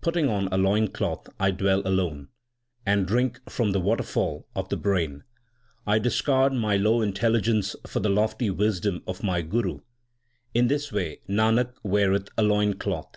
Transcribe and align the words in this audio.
Putting 0.00 0.30
on 0.30 0.46
a 0.50 0.56
loin 0.56 0.88
cloth 0.88 1.28
I 1.38 1.50
dwell 1.50 1.82
alone 1.86 2.28
And 2.86 3.06
drink 3.06 3.38
from 3.50 3.72
the 3.72 3.80
waterfall 3.80 4.48
7 4.54 4.58
of 4.64 4.68
the 4.70 4.78
brain. 4.78 5.24
I 5.86 5.98
discard 5.98 6.54
my 6.54 6.78
low 6.78 7.02
intelligence 7.02 7.76
for 7.86 8.00
the 8.00 8.08
lofty 8.08 8.48
wisdom 8.48 9.02
of 9.06 9.22
my 9.22 9.42
Guru. 9.42 9.80
In 10.54 10.68
this 10.68 10.90
way 10.90 11.20
Nanak 11.28 11.74
weareth 11.82 12.30
a 12.38 12.42
loin 12.42 12.78
cloth. 12.78 13.16